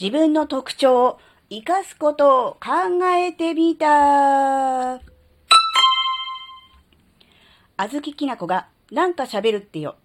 [0.00, 1.18] 自分の特徴を
[1.50, 4.94] 生かすことを考えてみた。
[4.94, 5.00] あ
[7.90, 9.96] ずききなこがなんか喋るってよ。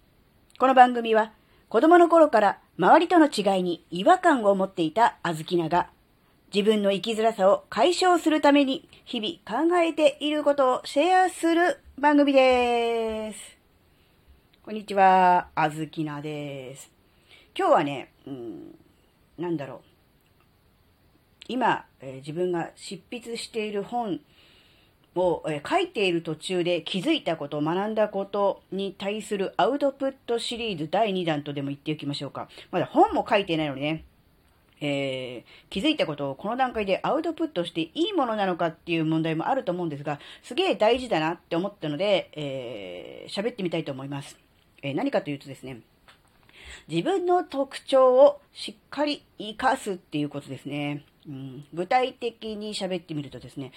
[0.58, 1.32] この番組は
[1.68, 5.90] 子供の頃から周りとの違いに違和感を持っていたあずきなが
[6.52, 13.38] 自分の生きづらさを解消するために日々考えていることをシェアする番組です。
[14.64, 16.90] こんにちは、あずきなです。
[17.56, 18.83] 今日はね、うん
[19.38, 19.80] なんだろう。
[21.48, 24.20] 今、えー、自分が執筆している本
[25.14, 32.48] を、えー、書いている途中で気づいたこと、学んだことに対するアウトプットシリーズ第2弾とでも言っておきましょうか。
[32.70, 34.04] まだ本も書いてないのにね、
[34.80, 44.38] えー、気づいたことをこの段階でアウトプットしていいものなのかっていう問題もあると思うんですが、すげえ大事だなって思ったので、えー、喋ってみたいと思います。
[44.82, 45.80] えー、何かというとですね、
[46.88, 51.04] 自分の特徴をしっかり活かすっていうことですね。
[51.26, 53.72] うん、具体的に喋ってみるとですね、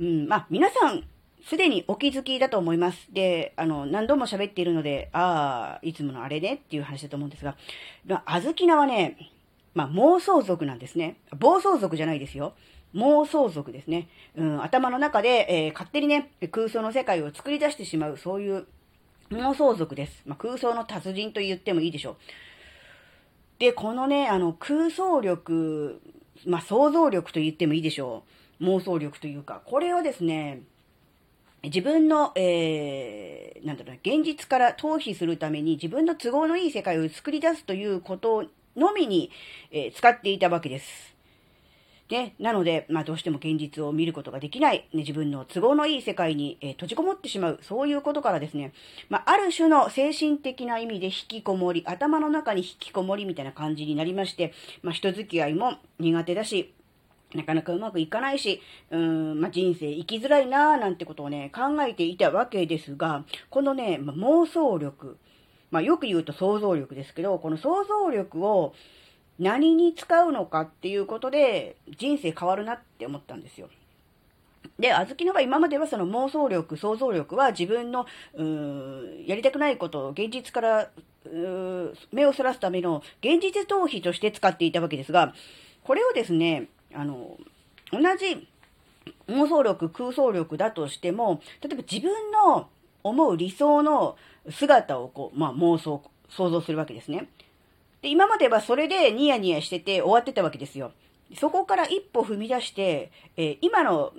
[0.00, 1.04] うん、まあ、皆さん、
[1.44, 3.06] すでにお気づきだと思います。
[3.12, 7.56] で、あの、何度も喋っているので、ああ、いつものあれねっていう話だと思うんですが、
[8.06, 9.16] まあ、あずきなはね、
[9.74, 11.16] まあ、妄想族なんですね。
[11.38, 12.54] 暴走族じゃないですよ。
[12.94, 14.08] 妄想族ですね。
[14.36, 18.66] うん、頭の中で、えー、勝手にね、空想の世界を作り出してしまう、そういう
[19.30, 20.22] 妄想族です。
[20.26, 22.16] まあ、空想の達人と言ってもいいでしょう。
[23.58, 26.00] で、このね、あの、空想力、
[26.46, 28.24] まあ、想像力と言ってもいいでしょ
[28.60, 28.64] う。
[28.64, 30.62] 妄想力というか、これをですね、
[31.62, 38.44] 自分の、えー、なんだろう現実から逃避するために自分の都合のいい世界を作り出すということ
[38.76, 39.30] のみに、
[39.72, 41.17] えー、使っていたわけです。
[42.10, 48.72] ね、なので、まあ、どうしても現実を見ることができない、ね、自分の都合のいい世界に、え、閉じこもってしまう、そういうことからですね、
[49.10, 56.72] まあ、ある種の精神的な意味で引きこもり、頭の中に引きこもりみたいな感じになりまして、まあ、人付き合いも苦手だし、
[57.34, 65.18] なかなかうまくいかないし、うーん、まあ、人生生きづらいなーなんてことをね、考えていたわけですが、このね、まあ、妄想力、
[65.70, 68.72] まあ、よく言うと想像力ですけど、この想像力を、
[69.38, 73.68] 何に使うのかっていうことで人生変わるなって思ったんですよ。
[74.78, 80.90] で、あずきのが今まではその妄想力、想像力は自分の、うーんやりたくないことを現実から
[81.26, 85.34] う目をそらすための現実逃避として使っていたわけですが、
[85.82, 87.36] これをですね、あの、
[87.90, 88.48] 同じ
[89.28, 92.68] 妄想力、空想力だとしても、例えば自分の
[93.02, 94.16] 思う理想の
[94.50, 97.28] 姿をこう、まあ妄想、想像するわけですね。
[98.02, 100.92] で、今まではそれでニヤニヤしてて終わってたわけですよ。
[101.36, 104.12] そこから一歩踏み出して、えー、今の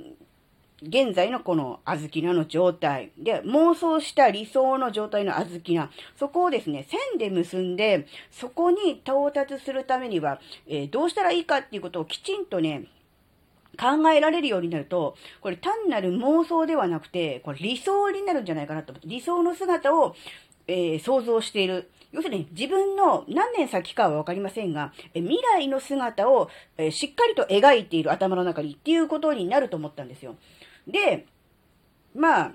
[0.82, 12.86] 現在のこの小豆菜の状態で、妄想した理想の状態の小豆菜、そこをですね、線で結んで、そこに到達するためには、えー、どうしたらいいかっていうことをきちんとね、
[13.78, 20.16] 考えられるようになると、これ単なる妄想ではなくて、これ理想になるんじゃないかなと思って、理想の姿を、
[20.70, 21.90] えー、想像している。
[22.12, 30.36] 要するに自分の何年先かはわかりませんが、え未来の姿をえしっかりと描いている頭の中にっていうことになると思ったんですよ。
[30.88, 31.28] で、
[32.16, 32.54] まあ、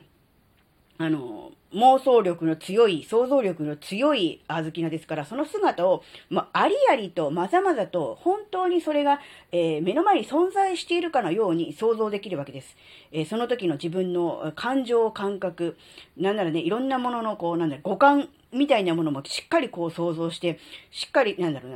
[0.97, 12.77] あの、妄想力の強い、想像力の強い小豆菜ですから、その姿を、まあ、ありありと、まざまざと、本当にそれが、えー、目の前に存在しているかのように想像できるわけです。
[13.11, 15.77] えー、その時の自分の感情、感覚、
[16.17, 20.61] なんならね、いろんなものの、こう、なんだ、五感みたいなものもしっかりこう想像して、
[20.93, 21.73] しっかり、なんだろう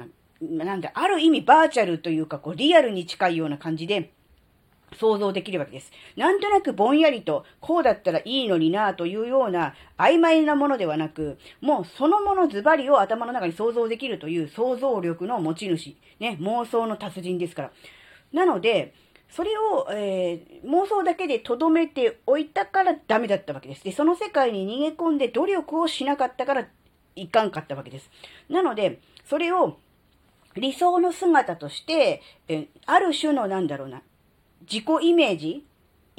[0.56, 4.12] な、なんだ、ある意味バーチャルというか、こう、リアルに近いような感じで、
[4.96, 5.90] 想像できるわけです。
[6.16, 17.70] なんとなくぼんやりと、こうだったらいいのになというような曖昧なものではなく、もうそのものズバリを頭の中に想像できるという想像力の持ち主、ね、妄想の達人ですから。
[18.32, 18.94] なので、
[19.30, 23.84] それを、えー、妄想だけで留めておいたからダメだったわけです。
[23.84, 26.68] で、その世界に逃げ込んで努力をしなかったから
[27.14, 28.10] いかんかったわけです。
[28.48, 29.76] なので、それを
[30.56, 34.02] 理想の姿として、えある種のなんだろうな、
[34.62, 35.64] 自己イメージ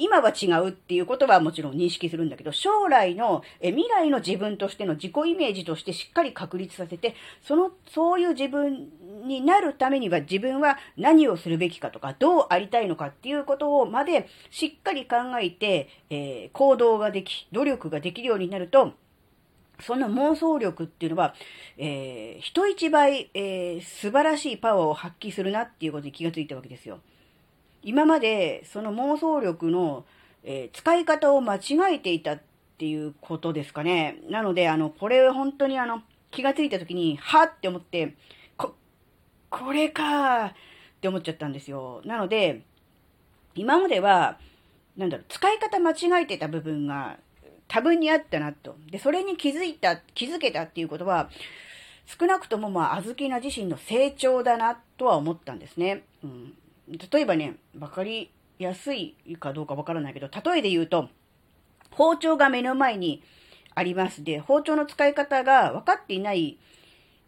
[0.00, 8.88] 今は違うっていうことはもちろん認識するんだけど、将来の、え未来の自分としての自己イメージとしてしっかり確立させて、その、そういう自分
[9.26, 18.94] になるためには自分は何をするべきかとか、どうありたいのかっていうことをまでしっかり考えて、えー、行動ができ、努力ができるようになると、
[19.80, 21.34] その妄想力っていうのは、
[21.76, 27.00] えー、人一倍、えー、素晴らしいパワーを発揮するなっていうことに気がついたわけですよ。
[27.82, 30.04] 今までその妄想力の、
[30.44, 32.40] えー、使い方を間違えていたっ
[32.78, 34.18] ていうことですかね。
[34.28, 38.14] なので、あの、これ本当にあの、気がついた時に、はって思って、
[38.56, 38.74] こ、
[39.50, 40.52] これか、っ
[41.00, 42.02] て思っちゃったんですよ。
[42.04, 42.62] なので、
[43.54, 44.38] 今までは、
[44.96, 47.18] なんだろう、使い方間違えてた部分が
[47.68, 48.76] 多分にあったなと。
[48.90, 51.30] で、それに気づいた、気づけたっていうことは、
[52.06, 56.02] 少なくともまあ、あずきな自身の成長だなとは思ったんですね。
[56.24, 56.54] うん、
[57.12, 61.08] 例えばね、わかりやすいかどうかわからないけど、例えで言うと、
[61.90, 63.22] 包丁が目の前に
[63.74, 66.58] ありますで、包丁の使い方が分かっていない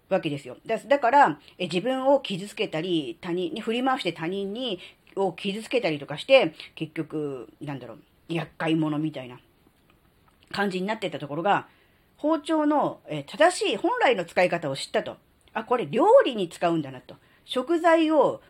[0.08, 0.56] わけですよ。
[0.66, 4.80] だからえ、自分を傷つけたり、他人に振り回して他人に
[5.16, 7.98] を傷つけたりとかして、結局、なんだろう、
[8.28, 9.38] 厄介者みたいな
[10.50, 11.68] 感じになってたところが、
[12.16, 15.16] 包丁の、え正しい本来の使い方を知ったと。
[15.54, 17.16] あ、これ料理に使うんだなと。
[17.44, 18.40] 食材を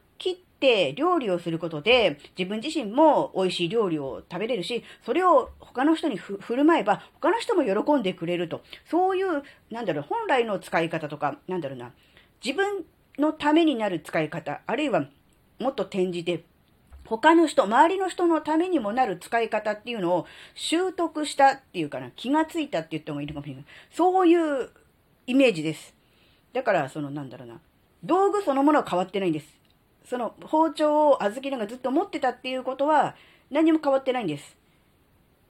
[0.62, 8.62] って料理をすることで、自分自身も美味しい料理を食べれるし、それを他の人に振る舞えば、他の人も喜んでくれると。
[8.88, 11.90] そういう、なんだろう、本来の使い方とか、なんだろうな、
[12.44, 12.84] 自分
[13.18, 15.06] のためになる使い方、あるいは
[15.58, 16.44] もっと転じて、
[17.04, 23.64] 他の人、周りの人のためにもなる使い方っていうのを習得したっていうかな、気がついたって言ってもいいかもしれない。
[23.90, 24.70] そういう
[25.26, 25.92] イメージです。
[26.52, 27.60] だから、そのなんだろうな、
[28.04, 29.61] 道具そのものは変わってないんです。
[30.04, 33.14] その包丁を小豆菜がずっと持ってたっていうことは
[33.50, 34.56] 何も変わってないんです。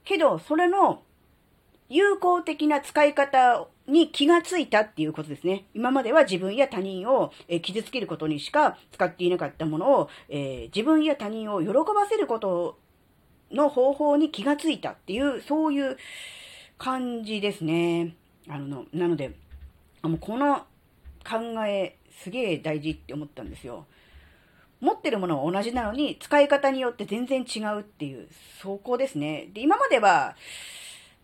[0.03, 1.01] けど、それの
[1.89, 5.65] 有効的な使い方に気がついたっていうことですね。
[5.73, 12.77] 今までは自分や他人を、え傷つけることにしか使っていなかったものを、えー、自分や他人を喜ばせること
[13.51, 15.97] の方法に気がついたっていう、そういう
[16.77, 18.15] 感じですね。
[18.49, 19.35] あの、なので、
[20.01, 20.65] もうこの
[21.23, 23.85] 考えすげえ大事って思ったんですよ。
[24.83, 28.27] 持ってるものは同じなのに、使い方によって全然違うっていう、
[28.61, 29.47] そこですね。
[29.53, 30.35] で、今までは、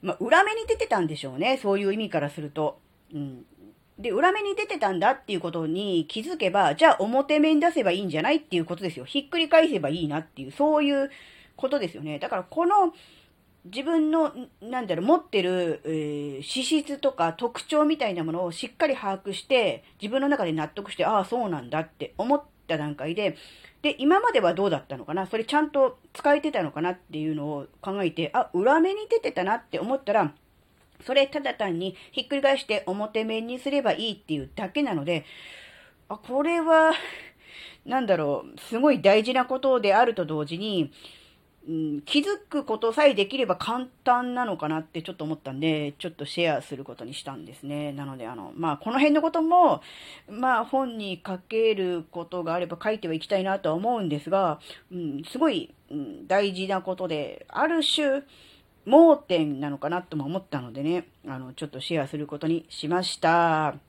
[0.02, 1.60] まあ、裏目に出てたんでしょうね。
[1.62, 2.80] そういう意味からすると。
[3.14, 3.46] うん。
[3.98, 9.04] で、裏目に出てたんだっていうことに気づけば、じゃあ表目に出せばいいんじゃないっていうことですよ。
[9.04, 11.12] ひっくり返せばいいなっていう、そういう
[11.58, 12.18] ことですよね。
[12.18, 12.94] だからこの、
[13.66, 23.36] 自分の、なんだろう、持ってる、えー、資質とか特徴みたいなものをしっかり把握して、自分の中で納得して、ああ、そうなんだって思った段階で、
[23.82, 25.26] で、今まではどうだったのかな？
[25.26, 30.34] それちゃんと使えてたのかなっていうのを考えて、あ、裏目に出てたなって思ったら、
[31.06, 35.26] それただ単にひっくり返して表面にすればいいっていうだけなので、
[36.10, 36.94] あ、これは、
[37.86, 40.92] なんだろう、すごい大事なことであると同時に、
[41.68, 47.92] うん、気づくことさえできれば簡単なのかなってちょっと思ったんで、ちょっとシェアすることにしたんですね。
[47.92, 49.82] なので、あの、まあ、この辺のことも、
[50.30, 54.60] まあ、本に書けることがあれば書いてはいきたいなとは思うんですが、
[54.92, 58.24] うん、すごい、うん、大事なことで、ある種、
[58.86, 63.89] 盲点なのかなとも思ったのでね、あの、ちょっとシェアすることにしました。